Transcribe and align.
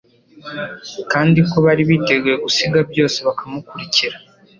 kandi 1.11 1.39
ko 1.49 1.55
bari 1.65 1.81
biteguye 1.89 2.35
gusiga 2.45 2.79
byose, 2.91 3.17
bakamukurikira. 3.27 4.17